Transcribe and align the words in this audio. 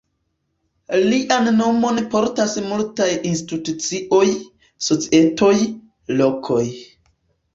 Lian 1.09 1.49
nomon 1.57 1.99
portas 2.13 2.55
multaj 2.69 3.09
institucioj, 3.33 4.23
societoj, 4.87 5.53
lokoj. 6.23 6.65